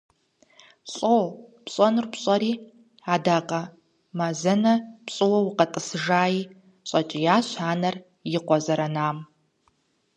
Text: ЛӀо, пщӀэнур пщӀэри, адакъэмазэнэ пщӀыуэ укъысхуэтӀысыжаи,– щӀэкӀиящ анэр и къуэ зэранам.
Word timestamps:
ЛӀо, 0.93 1.15
пщӀэнур 1.63 2.05
пщӀэри, 2.11 2.53
адакъэмазэнэ 3.13 4.73
пщӀыуэ 5.05 5.39
укъысхуэтӀысыжаи,– 5.41 6.39
щӀэкӀиящ 6.87 7.47
анэр 7.71 7.95
и 8.37 8.39
къуэ 8.45 8.57
зэранам. 8.65 9.17